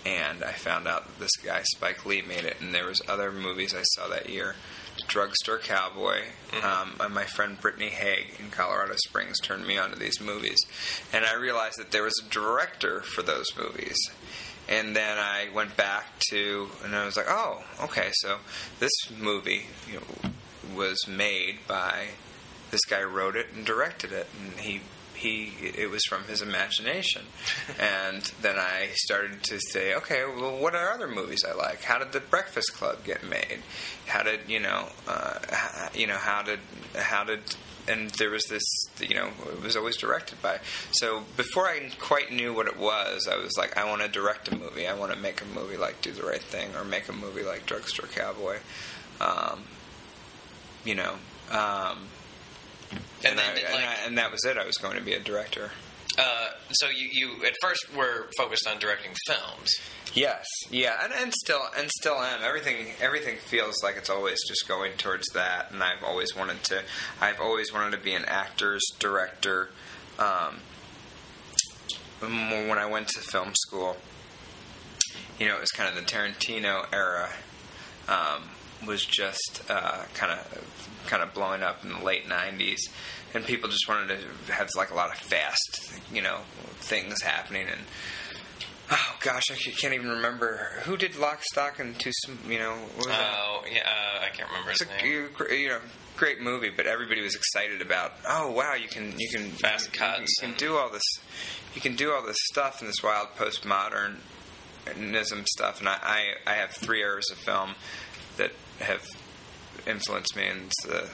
[0.06, 3.32] And I found out that this guy Spike Lee made it, and there was other
[3.32, 4.56] movies I saw that year.
[5.08, 6.22] Drugstore Cowboy.
[6.64, 10.60] Um, and my friend Brittany Haig in Colorado Springs turned me on to these movies,
[11.14, 13.98] and I realized that there was a director for those movies.
[14.70, 18.40] And then I went back to, and I was like, oh, okay, so
[18.80, 20.32] this movie you know,
[20.76, 22.08] was made by
[22.72, 24.82] this guy wrote it and directed it, and he
[25.14, 27.24] he it was from his imagination.
[27.80, 31.84] and then I started to say, okay, well, what are other movies I like?
[31.84, 33.60] How did The Breakfast Club get made?
[34.06, 34.90] How did you know?
[35.08, 36.60] Uh, h- you know how did
[36.96, 37.40] how did
[37.88, 38.64] and there was this,
[39.00, 40.60] you know, it was always directed by.
[40.92, 44.50] So before I quite knew what it was, I was like, I want to direct
[44.50, 44.88] a movie.
[44.88, 47.44] I want to make a movie like Do the Right Thing or make a movie
[47.44, 48.58] like Drugstore Cowboy.
[49.22, 49.64] Um,
[50.84, 51.14] you know,
[51.50, 52.08] um,
[53.24, 54.58] And and, then I, did, and, I, and that was it.
[54.58, 55.72] I was going to be a director.
[56.18, 59.70] Uh, so you, you at first were focused on directing films.
[60.14, 62.40] Yes, yeah, and, and still and still am.
[62.44, 66.82] Everything everything feels like it's always just going towards that, and I've always wanted to.
[67.22, 69.70] I've always wanted to be an actor's director.
[70.18, 70.62] Um,
[72.20, 73.98] when I went to film school,
[75.40, 77.30] you know, it was kind of the Tarantino era.
[78.08, 78.44] Um,
[78.86, 82.80] was just uh, kind of kind of blowing up in the late '90s,
[83.34, 86.40] and people just wanted to have like a lot of fast, you know,
[86.80, 87.82] things happening and
[88.92, 92.12] oh gosh, I can't even remember who did Lock, Stock, and Two.
[92.48, 93.34] You know, what was that?
[93.38, 95.30] Oh, yeah, uh, I can't remember his It's a name.
[95.40, 95.80] you you know
[96.16, 98.14] great movie, but everybody was excited about.
[98.28, 101.04] Oh wow, you can you can Fast you, cuts You can do all this.
[101.76, 104.18] You can do all this stuff in this wild postmodernism
[105.48, 107.76] stuff, and I I, I have three eras of film
[108.38, 109.06] that have
[109.86, 111.08] influenced me, and it's, uh,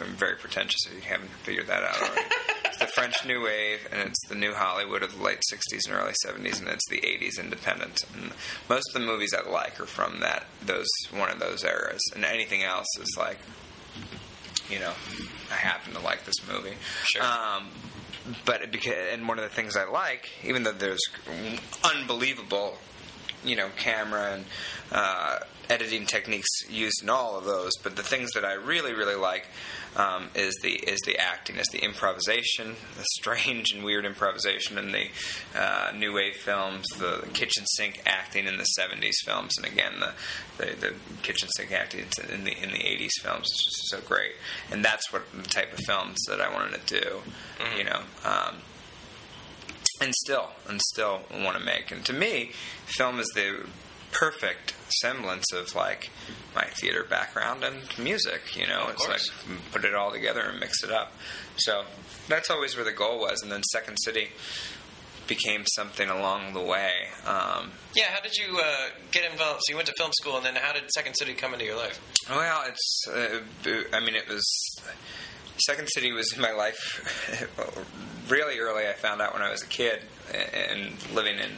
[0.00, 2.26] I'm very pretentious if you haven't figured that out already.
[2.64, 5.94] it's the French New Wave, and it's the New Hollywood of the late '60s and
[5.96, 8.04] early '70s, and it's the '80s independent.
[8.14, 8.32] And
[8.68, 12.24] most of the movies I like are from that those one of those eras, and
[12.24, 13.38] anything else is like
[14.70, 14.92] you know,
[15.50, 16.76] I happen to like this movie.
[17.04, 17.22] Sure.
[17.22, 17.68] Um,
[18.44, 21.00] but it beca- and one of the things I like, even though there's
[21.82, 22.78] unbelievable,
[23.44, 24.44] you know, camera and
[24.92, 25.38] uh,
[25.70, 29.46] editing techniques used in all of those, but the things that I really, really like
[29.96, 34.92] um, is the is the acting, is the improvisation, the strange and weird improvisation in
[34.92, 35.06] the
[35.54, 40.12] uh, new wave films, the kitchen sink acting in the '70s films, and again the
[40.58, 44.32] the, the kitchen sink acting in the in the '80s films is just so great,
[44.70, 47.20] and that's what the type of films that I wanted to do,
[47.78, 48.00] you know.
[48.24, 48.56] Um,
[50.00, 51.90] and still and still want to make.
[51.90, 52.52] And to me,
[52.86, 53.66] film is the
[54.12, 56.10] perfect semblance of like
[56.54, 58.56] my theater background and music.
[58.56, 59.30] You know, Of it's course.
[59.48, 61.12] like put it all together and mix it up.
[61.56, 61.84] So
[62.28, 63.42] that's always where the goal was.
[63.42, 64.28] And then Second City
[65.26, 66.90] became something along the way.
[67.24, 69.60] Um, Yeah, how did you uh, get involved?
[69.64, 71.76] So you went to film school, and then how did Second City come into your
[71.76, 72.00] life?
[72.28, 73.04] Well, it's.
[73.08, 73.40] Uh,
[73.92, 74.44] I mean, it was.
[75.66, 76.78] Second City was in my life
[78.28, 78.88] really early.
[78.88, 81.50] I found out when I was a kid and living in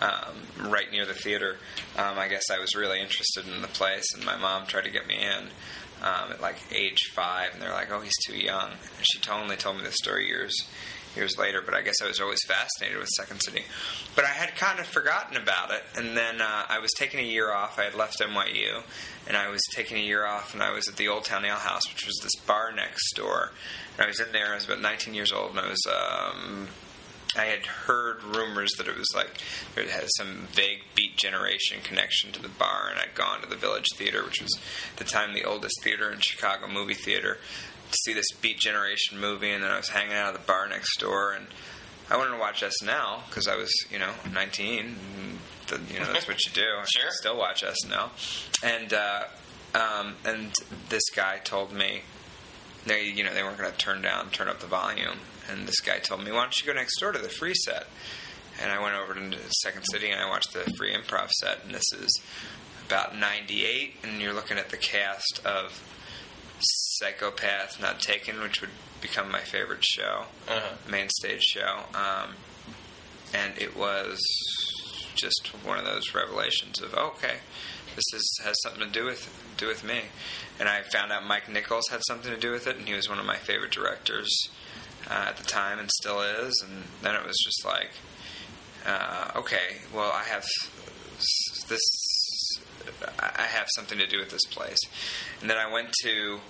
[0.00, 1.56] um, right near the theater.
[1.96, 4.90] Um, I guess I was really interested in the place, and my mom tried to
[4.90, 5.48] get me in
[6.02, 9.56] um, at like age five, and they're like, "Oh, he's too young." And she only
[9.56, 10.54] told me the story years
[11.16, 13.64] years later, but I guess I was always fascinated with Second City.
[14.14, 17.24] But I had kind of forgotten about it, and then uh, I was taking a
[17.24, 17.78] year off.
[17.78, 18.82] I had left NYU,
[19.26, 21.56] and I was taking a year off, and I was at the Old Town Ale
[21.56, 23.50] House, which was this bar next door.
[23.96, 24.52] And I was in there.
[24.52, 25.82] I was about 19 years old, and I was.
[25.86, 26.68] Um,
[27.36, 29.40] I had heard rumors that it was like
[29.76, 33.56] it had some vague Beat Generation connection to the bar, and I'd gone to the
[33.56, 34.58] Village Theater, which was
[34.92, 37.38] at the time the oldest theater in Chicago, movie theater,
[37.90, 40.68] to see this Beat Generation movie, and then I was hanging out at the bar
[40.68, 41.46] next door, and
[42.10, 44.78] I wanted to watch SNL because I was, you know, 19.
[44.80, 45.38] And
[45.68, 46.62] the, you know, that's what you do.
[46.80, 47.10] I Sure.
[47.12, 48.10] still watch SNL,
[48.64, 49.22] and uh,
[49.74, 50.52] um, and
[50.88, 52.02] this guy told me
[52.86, 55.80] they you know they weren't going to turn down turn up the volume and this
[55.80, 57.86] guy told me why don't you go next door to the free set?
[58.60, 61.64] And i went over to second city and i watched the free improv set.
[61.64, 62.20] And this is
[62.86, 65.82] about 98 and you're looking at the cast of
[66.58, 70.74] psychopath not taken which would become my favorite show Uh-huh.
[70.90, 71.80] main stage show.
[71.94, 72.34] Um,
[73.32, 74.18] and it was
[75.14, 77.36] just one of those revelations of okay
[77.96, 80.02] this is, has something to do with do with me.
[80.60, 83.08] And I found out Mike Nichols had something to do with it and he was
[83.08, 84.30] one of my favorite directors
[85.10, 87.90] uh, at the time and still is and then it was just like
[88.86, 90.44] uh, okay well I have
[91.68, 91.80] this
[93.18, 94.78] I have something to do with this place
[95.40, 96.40] and then I went to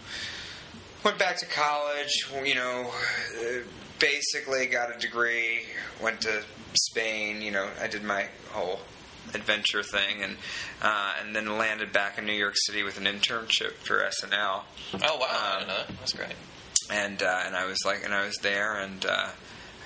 [1.05, 2.13] went back to college,
[2.45, 2.91] you know,
[3.99, 5.61] basically got a degree,
[6.03, 6.43] went to
[6.75, 8.81] Spain, you know, I did my whole
[9.35, 10.37] adventure thing and
[10.83, 14.63] uh, and then landed back in New York City with an internship for SNL.
[15.03, 15.99] Oh wow, I Um, didn't know that.
[15.99, 16.35] That's great.
[16.93, 19.29] And uh, and I was like and I was there and uh,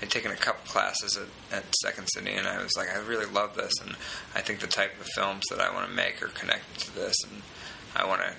[0.01, 3.25] I'd taken a couple classes at, at Second City and I was like I really
[3.31, 3.95] love this and
[4.33, 7.15] I think the type of films that I want to make are connected to this
[7.29, 7.41] and
[7.95, 8.33] I want to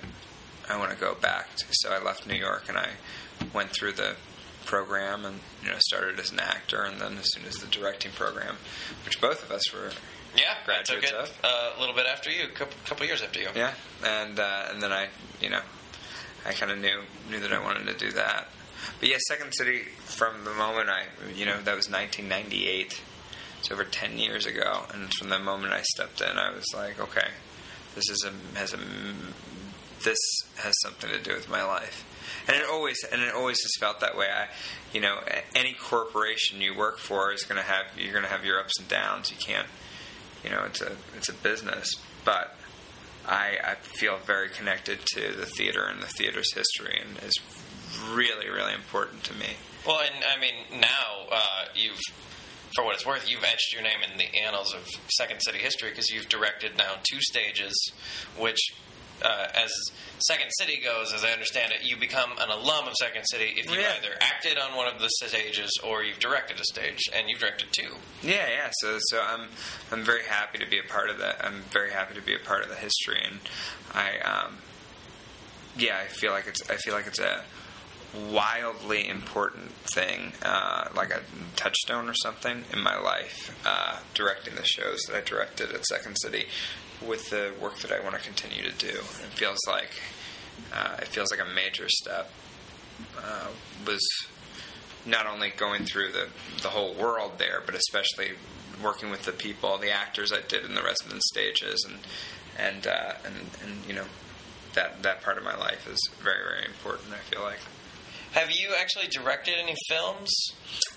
[0.69, 1.55] I want to go back.
[1.55, 2.89] To, so I left New York and I
[3.53, 4.15] went through the
[4.65, 8.11] program and you know started as an actor and then as soon as the directing
[8.11, 8.55] program,
[9.05, 9.91] which both of us were
[10.35, 11.31] Yeah, I took it of.
[11.41, 13.47] uh, a little bit after you, a couple, couple years after you.
[13.55, 13.73] yeah,
[14.05, 15.07] and uh, and then I
[15.41, 15.61] you know
[16.45, 16.99] I kind of knew
[17.29, 18.49] knew that I wanted to do that.
[18.99, 21.03] But yeah, Second City from the moment I
[21.35, 23.01] you know that was 1998.
[23.59, 26.99] It's over 10 years ago, and from the moment I stepped in, I was like,
[26.99, 27.29] okay,
[27.95, 28.79] this is a has a
[30.03, 30.17] this
[30.57, 32.05] has something to do with my life.
[32.47, 34.27] And it always and it always has felt that way.
[34.27, 34.47] I
[34.93, 35.19] you know
[35.55, 38.79] any corporation you work for is going to have you're going to have your ups
[38.79, 39.31] and downs.
[39.31, 39.67] You can't
[40.43, 41.89] you know it's a it's a business.
[42.23, 42.55] But
[43.27, 47.37] i i feel very connected to the theater and the theater's history and it's
[48.11, 51.99] really really important to me Well, and I mean, now uh, you've,
[52.75, 54.81] for what it's worth, you've etched your name in the annals of
[55.17, 57.73] Second City history because you've directed now two stages,
[58.37, 58.59] which
[59.23, 59.71] uh, as
[60.19, 63.65] Second City goes, as I understand it, you become an alum of Second City if
[63.71, 63.93] you Yeah.
[63.97, 67.69] either acted on one of the stages or you've directed a stage, and you've directed
[67.71, 67.95] two.
[68.21, 68.69] Yeah, yeah.
[68.81, 69.47] So, so I'm,
[69.91, 71.43] I'm very happy to be a part of that.
[71.43, 73.39] I'm very happy to be a part of the history, and
[73.93, 74.57] I, um,
[75.77, 77.43] yeah, I feel like it's, I feel like it's a
[78.31, 81.21] wildly important thing, uh, like a
[81.55, 83.55] touchstone or something in my life.
[83.65, 86.45] Uh, directing the shows that I directed at Second City,
[87.05, 90.01] with the work that I want to continue to do, it feels like,
[90.73, 92.31] uh, it feels like a major step.
[93.17, 93.47] Uh,
[93.85, 94.01] was
[95.05, 96.27] not only going through the
[96.63, 98.31] the whole world there, but especially
[98.83, 101.99] working with the people, the actors I did in the resident stages, and
[102.57, 104.05] and uh, and and you know
[104.73, 107.13] that that part of my life is very very important.
[107.13, 107.59] I feel like
[108.33, 110.31] Have you actually directed any films?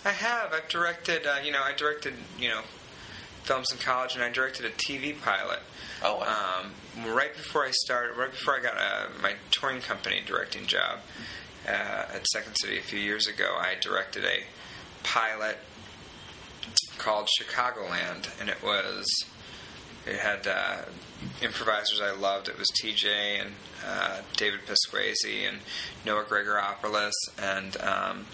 [0.05, 0.53] I have.
[0.53, 1.27] I've directed.
[1.27, 2.14] Uh, you know, I directed.
[2.38, 2.61] You know,
[3.43, 5.61] films in college, and I directed a TV pilot.
[6.03, 6.62] Oh, wow.
[6.97, 11.01] Um, right before I started, right before I got uh, my touring company directing job
[11.66, 11.71] uh,
[12.14, 14.45] at Second City a few years ago, I directed a
[15.03, 15.59] pilot
[16.99, 19.07] called Chicagoland, and it was
[20.07, 20.77] it had uh,
[21.43, 22.49] improvisers I loved.
[22.49, 23.39] It was T.J.
[23.41, 23.51] and
[23.87, 25.59] uh, David Pasquesi and
[26.05, 27.77] Noah Gregoropoulos and.
[27.81, 28.27] Um,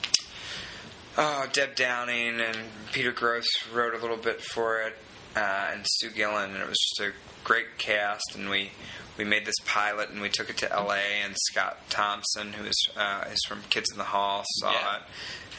[1.19, 2.59] Oh, Deb Downing and
[2.93, 4.95] Peter Grosz wrote a little bit for it,
[5.35, 8.35] uh, and Sue Gillen, and it was just a great cast.
[8.35, 8.73] And we
[9.17, 10.99] we made this pilot, and we took it to L.A.
[11.25, 14.97] And Scott Thompson, who is uh, is from Kids in the Hall, saw Yeah.
[14.97, 15.03] it,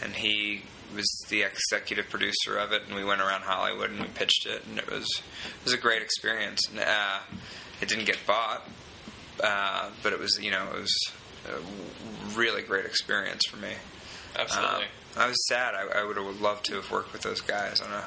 [0.03, 0.61] and he
[0.95, 2.83] was the executive producer of it.
[2.87, 5.77] And we went around Hollywood and we pitched it, and it was it was a
[5.77, 6.61] great experience.
[6.69, 7.19] And, uh,
[7.81, 8.67] it didn't get bought,
[9.43, 11.11] uh, but it was you know it was
[11.47, 13.73] a really great experience for me.
[14.37, 14.85] Absolutely.
[14.85, 15.73] Um, I was sad.
[15.73, 18.05] I, I would have loved to have worked with those guys on a,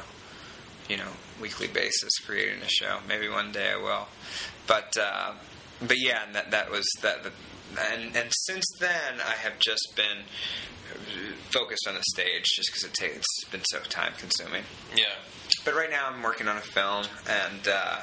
[0.89, 1.09] you know,
[1.41, 2.99] weekly basis, creating a show.
[3.09, 4.07] Maybe one day I will.
[4.67, 5.33] But, uh,
[5.81, 7.25] but yeah, and that that was that.
[7.25, 7.33] The,
[7.93, 10.25] and and since then, I have just been
[11.51, 14.65] focused on the stage, just because it takes it's been so time consuming.
[14.95, 15.05] yeah.
[15.65, 18.01] But right now, I'm working on a film and uh,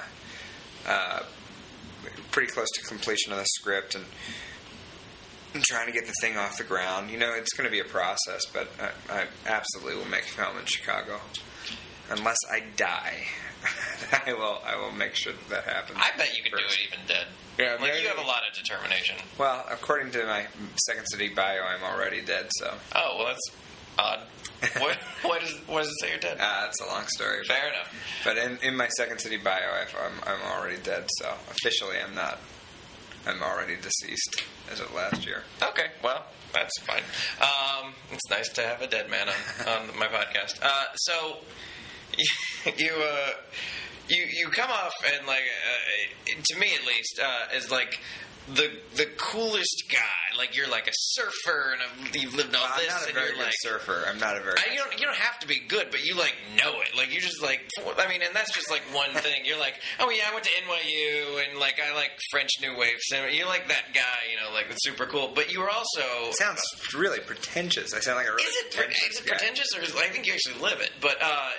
[0.88, 1.20] uh,
[2.32, 4.06] pretty close to completion of the script, and
[5.56, 7.10] I'm trying to get the thing off the ground.
[7.10, 10.28] You know, it's going to be a process, but I, I absolutely will make a
[10.28, 11.20] film in Chicago,
[12.12, 13.28] unless I die.
[14.26, 14.60] I will.
[14.66, 16.00] I will make sure that that happens.
[16.02, 17.28] I bet you could do it even dead.
[17.58, 18.04] Yeah, like maybe.
[18.04, 19.16] you have a lot of determination.
[19.38, 20.46] Well, according to my
[20.86, 22.48] Second City bio, I'm already dead.
[22.58, 23.52] So Oh well, that's
[23.98, 24.20] odd.
[24.82, 26.38] what what does what does it say you're dead?
[26.40, 27.40] uh, it's a long story.
[27.48, 27.94] but- Fair enough.
[28.24, 31.06] But in, in my second city bio, I've, I'm, I'm already dead.
[31.20, 32.40] So officially, I'm not.
[33.26, 35.44] I'm already deceased as of last year.
[35.62, 37.02] Okay, well, that's fine.
[37.42, 40.60] Um, it's nice to have a dead man on, on my podcast.
[40.62, 41.38] Uh, so,
[42.78, 43.30] you uh,
[44.10, 48.00] you you come off and like uh, to me at least uh, as like
[48.54, 50.38] the the coolest guy.
[50.38, 53.06] Like you're like a surfer and a, you've lived all Well, I'm this, not a
[53.08, 53.54] and very you're good like.
[53.58, 54.06] surfer.
[54.08, 54.54] I'm not a very.
[54.58, 54.94] I, you don't.
[55.00, 56.96] You don't have to be good, but you like know it.
[56.96, 57.68] Like you just like.
[57.98, 59.44] I mean, and that's just like one thing.
[59.46, 62.98] You're like, oh yeah, I went to NYU, and like I like French New Wave
[63.02, 63.32] cinema.
[63.34, 65.32] You're like that guy, you know, like that's super cool.
[65.36, 66.04] But you were also.
[66.30, 66.62] It sounds
[66.96, 67.94] really pretentious.
[67.94, 70.26] I sound like a really Is it pretentious is it pretentious, or is, I think
[70.28, 70.92] you actually live it?
[71.02, 71.50] But uh,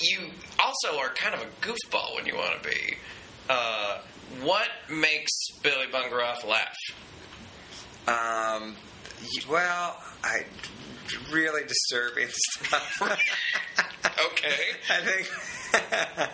[0.00, 0.30] you
[0.62, 2.96] also are kind of a goofball when you want to be.
[3.48, 3.98] Uh,
[4.42, 5.32] what makes
[5.62, 6.76] Billy Bungeroth laugh?
[8.08, 8.74] Um,
[9.48, 10.44] well, I
[11.32, 13.02] really disturbing stuff.
[14.32, 14.54] Okay.
[14.90, 15.30] I think.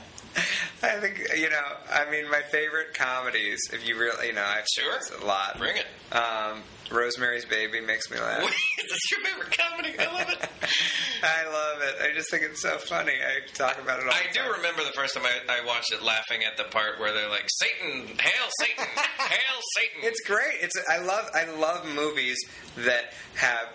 [0.83, 1.63] I think you know.
[1.91, 3.61] I mean, my favorite comedies.
[3.73, 4.99] If you really, you know, I've Sure.
[5.23, 5.59] a lot.
[5.59, 5.87] Bring it.
[6.15, 8.43] Um, Rosemary's Baby makes me laugh.
[8.43, 9.99] That's your favorite comedy?
[9.99, 10.39] I love it.
[11.23, 11.95] I love it.
[12.03, 13.13] I just think it's so funny.
[13.13, 14.53] I talk about it all I do time.
[14.53, 17.49] remember the first time I, I watched it, laughing at the part where they're like,
[17.49, 18.85] "Satan, hail Satan,
[19.19, 20.55] hail Satan." It's great.
[20.61, 22.39] It's I love I love movies
[22.77, 23.69] that have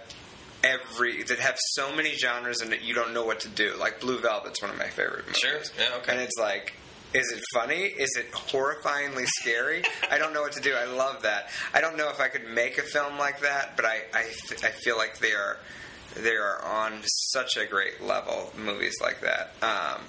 [0.63, 3.75] every that have so many genres in it you don't know what to do.
[3.79, 5.39] Like Blue Velvet's one of my favorite movies.
[5.39, 5.59] Sure.
[5.79, 6.13] Yeah, okay.
[6.13, 6.73] And it's like
[7.13, 7.83] is it funny?
[7.83, 9.83] Is it horrifyingly scary?
[10.11, 10.73] I don't know what to do.
[10.73, 11.49] I love that.
[11.73, 14.23] I don't know if I could make a film like that, but I I,
[14.63, 15.57] I feel like they are
[16.15, 18.51] they are on such a great level.
[18.57, 19.53] Movies like that.
[19.61, 20.01] Um,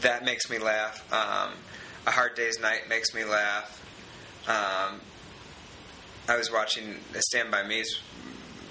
[0.00, 1.00] that makes me laugh.
[1.12, 1.52] Um,
[2.06, 3.82] a Hard Day's Night makes me laugh.
[4.48, 5.00] Um,
[6.28, 6.96] I was watching
[7.30, 8.00] Stand by Me's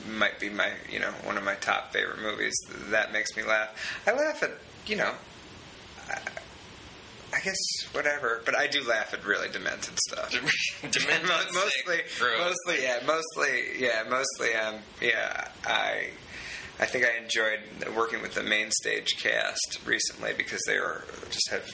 [0.08, 2.56] might be my you know one of my top favorite movies.
[2.90, 4.02] That makes me laugh.
[4.08, 4.52] I laugh at
[4.88, 5.12] you know.
[6.10, 6.20] I,
[7.36, 7.58] I guess
[7.92, 10.32] whatever, but I do laugh at really demented stuff.
[10.82, 11.98] Demented, Mo- mostly,
[12.38, 14.54] mostly, yeah, mostly, yeah, mostly.
[14.56, 16.12] Um, yeah, I,
[16.80, 17.60] I think I enjoyed
[17.96, 21.66] working with the main stage cast recently because they were just have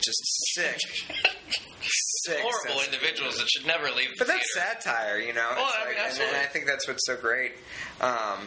[0.00, 0.20] just
[0.54, 0.78] sick,
[1.80, 4.10] sick Horrible sense individuals that should never leave.
[4.18, 4.68] But the that's theater.
[4.80, 5.48] satire, you know.
[5.56, 7.52] Well, It's I mean, like- and, and I think that's what's so great.
[8.00, 8.46] Um,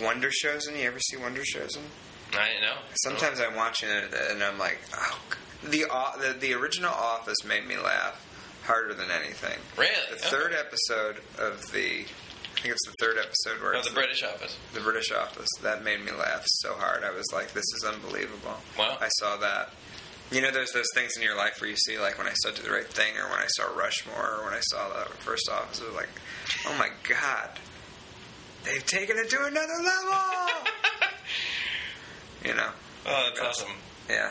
[0.00, 0.78] Wonder Showzen.
[0.78, 1.82] You ever see Wonder Showzen?
[2.38, 2.74] I know.
[3.02, 5.18] Sometimes I'm watching it and I'm like, oh,
[5.62, 5.84] the
[6.20, 8.20] the, the original Office made me laugh
[8.64, 9.58] harder than anything.
[9.76, 9.94] Really?
[10.10, 10.28] The Okay.
[10.28, 14.22] third episode of the, I think it's the third episode where Oh, it's the British
[14.22, 14.56] Office.
[14.72, 15.48] the British Office.
[15.62, 17.04] That made me laugh so hard.
[17.04, 18.56] I was like, this is unbelievable.
[18.78, 18.96] Wow.
[19.00, 19.70] I saw that.
[20.30, 22.50] You know, there's those things in your life where you see, like when I saw
[22.50, 25.48] Do the Right Thing, or when I saw Rushmore, or when I saw the first
[25.52, 25.80] Office.
[25.80, 26.08] It was like,
[26.66, 27.50] oh my god,
[28.64, 30.43] they've taken it to another level.
[32.44, 32.68] You know?
[33.06, 33.74] Oh, that's awesome.
[34.08, 34.30] Yeah.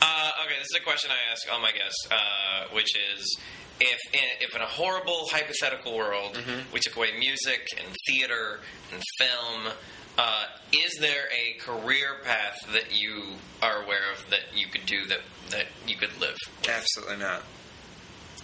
[0.00, 3.38] Uh, okay, this is a question I ask all my guests, uh, which is
[3.80, 6.38] if in, if in a horrible hypothetical world
[6.72, 8.60] we took away music and theater
[8.92, 9.72] and film,
[10.18, 13.22] uh, is there a career path that you
[13.62, 15.20] are aware of that you could do that
[15.50, 16.36] that you could live?
[16.68, 17.42] Absolutely not.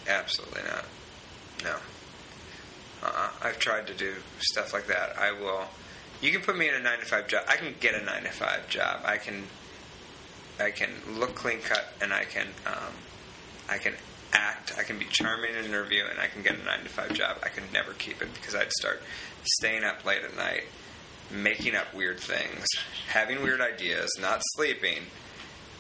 [0.08, 0.84] Absolutely not.
[1.64, 1.76] No.
[3.02, 3.30] Uh-uh.
[3.42, 5.18] I've tried to do stuff like that.
[5.18, 5.64] I will.
[6.20, 7.44] You can put me in a nine to five job.
[7.48, 9.00] I can get a nine to five job.
[9.04, 9.44] I can.
[10.60, 12.46] I can look clean cut, and I can.
[12.66, 12.92] Um,
[13.68, 13.94] I can
[14.32, 14.72] act.
[14.78, 17.12] I can be charming in an interview, and I can get a nine to five
[17.14, 17.38] job.
[17.44, 19.00] I could never keep it because I'd start
[19.44, 20.64] staying up late at night,
[21.30, 22.66] making up weird things,
[23.08, 24.98] having weird ideas, not sleeping,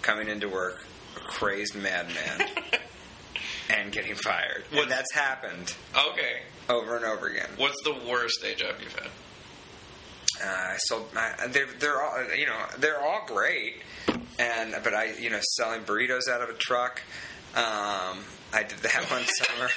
[0.02, 0.84] coming into work
[1.16, 2.46] a crazed madman,
[3.70, 4.62] and getting fired.
[4.70, 5.74] What- And that's happened
[6.12, 7.48] Okay, over and over again.
[7.56, 9.08] what's the worst day job you've had?
[10.42, 11.08] Uh, I sold.
[11.16, 13.76] I, they're they're all you know they're all great,
[14.38, 17.02] and but I you know selling burritos out of a truck.
[17.56, 18.18] Um,
[18.52, 19.68] I did that one summer.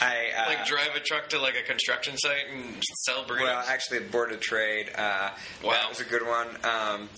[0.00, 3.42] I uh, Like drive a truck to like a construction site and sell burritos.
[3.42, 4.90] Well, actually, a board of trade.
[4.96, 5.30] Uh,
[5.62, 5.72] Wow.
[5.72, 6.48] That was a good one.
[6.64, 7.08] Um,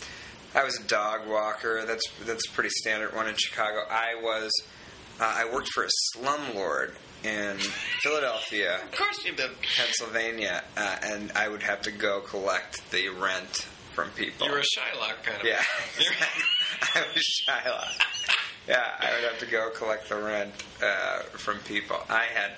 [0.54, 1.84] I was a dog walker.
[1.86, 3.80] That's that's a pretty standard one in Chicago.
[3.90, 4.50] I was.
[5.20, 6.94] Uh, I worked for a slumlord
[7.24, 7.56] in
[8.02, 9.50] Philadelphia, of course you did.
[9.76, 14.46] Pennsylvania, uh, and I would have to go collect the rent from people.
[14.46, 15.46] You were a Shylock kind of.
[15.46, 15.62] Yeah,
[16.94, 18.02] I was Shylock.
[18.68, 20.52] Yeah, I would have to go collect the rent
[20.82, 21.96] uh, from people.
[22.08, 22.52] I had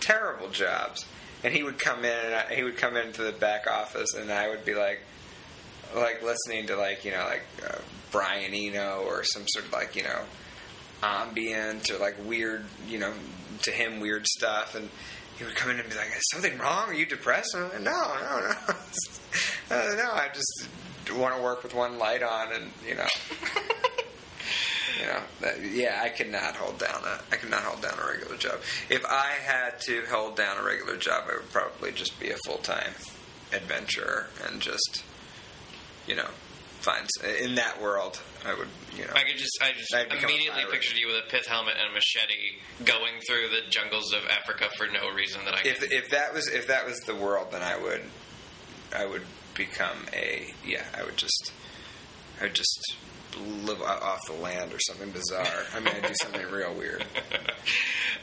[0.00, 1.04] terrible jobs,
[1.44, 4.32] and he would come in, and I, he would come into the back office, and
[4.32, 5.00] I would be like,
[5.94, 7.78] like listening to like you know like uh,
[8.10, 10.20] Brian Eno or some sort of like you know
[11.02, 13.12] ambient or like weird you know
[13.62, 14.88] to him weird stuff, and
[15.36, 16.88] he would come in and be like, "Is something wrong?
[16.88, 18.74] Are you depressed?" And I'm like, no, no, no,
[19.76, 20.12] uh, no.
[20.12, 20.68] I just
[21.16, 23.06] want to work with one light on, and you know.
[25.00, 27.94] You know, that, yeah, I could not hold down a, I could not hold down
[28.02, 28.58] a regular job.
[28.90, 32.36] If I had to hold down a regular job, I would probably just be a
[32.44, 32.94] full time
[33.52, 35.04] adventurer and just,
[36.06, 36.28] you know,
[36.80, 38.20] find s- in that world.
[38.46, 41.06] I would, you know, I could just, I just I'd become a immediately pictured you
[41.08, 45.10] with a pith helmet and a machete going through the jungles of Africa for no
[45.12, 48.02] reason that I if if that was if that was the world, then I would,
[48.96, 49.22] I would
[49.54, 50.84] become a yeah.
[50.96, 51.52] I would just,
[52.40, 52.94] I would just
[53.64, 55.64] live off the land or something bizarre.
[55.74, 57.04] I mean, I'd do something real weird.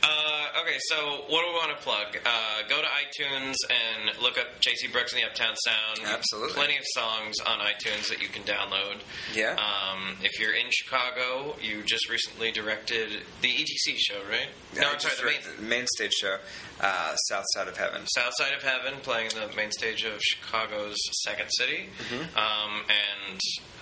[0.03, 2.17] Uh, okay, so what do we want to plug?
[2.25, 6.07] Uh, go to iTunes and look up JC Brooks and the Uptown Sound.
[6.07, 6.53] Absolutely.
[6.53, 8.99] Plenty of songs on iTunes that you can download.
[9.33, 9.53] Yeah.
[9.53, 14.47] Um, if you're in Chicago, you just recently directed the ETC show, right?
[14.79, 16.37] no, I'm sorry, the main, the main stage show,
[16.81, 18.05] uh, South Side of Heaven.
[18.07, 21.89] South Side of Heaven, playing the main stage of Chicago's Second City.
[22.09, 22.37] Mm-hmm.
[22.37, 23.39] Um, and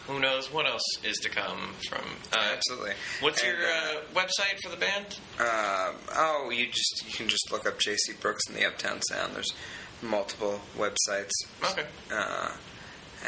[0.07, 2.03] who knows what else is to come from.
[2.31, 2.91] Uh, Absolutely.
[3.21, 5.17] What's And, your uh, website for the band?
[5.39, 8.13] Um, oh, you just you can just look up J.C.
[8.19, 9.33] Brooks and the Uptown Sound.
[9.35, 9.53] There's
[10.01, 11.31] multiple websites.
[11.63, 11.85] Okay.
[12.11, 12.51] Uh,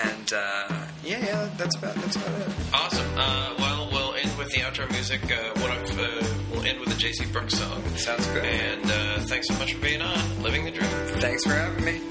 [0.03, 0.67] and uh,
[1.05, 2.49] yeah, yeah, that's about that's about it.
[2.73, 3.07] Awesome.
[3.15, 5.21] Uh, well, we'll end with the outro music.
[5.31, 7.81] Uh, one of uh, we'll end with the JC Brooks song.
[7.95, 8.43] Sounds good.
[8.43, 10.89] And uh, thanks so much for being on Living the Dream.
[11.19, 12.01] Thanks for having me.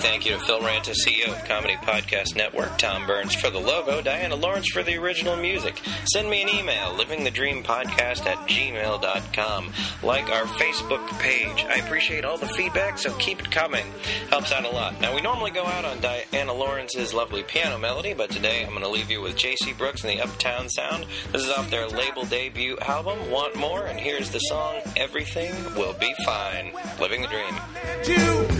[0.00, 4.00] Thank you to Phil Ranta, CEO of Comedy Podcast Network, Tom Burns for the logo,
[4.00, 5.80] Diana Lawrence for the original music.
[6.12, 9.72] Send me an email, livingthedreampodcast at gmail.com.
[10.02, 11.64] Like our Facebook page.
[11.68, 13.84] I appreciate all the feedback, so keep it coming.
[14.30, 14.98] Helps out a lot.
[15.02, 18.82] Now, we normally go out on Diana Lawrence's lovely piano melody, but today I'm going
[18.82, 21.06] to leave you with JC Brooks and the Uptown Sound.
[21.30, 25.94] This is off their label debut album, Want More, and here's the song, Everything Will
[25.94, 26.72] Be Fine.
[27.00, 28.59] Living the Dream.